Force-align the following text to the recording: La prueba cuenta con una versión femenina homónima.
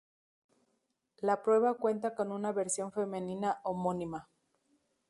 La 1.19 1.43
prueba 1.43 1.75
cuenta 1.75 2.15
con 2.15 2.31
una 2.31 2.51
versión 2.51 2.91
femenina 2.91 3.59
homónima. 3.63 4.31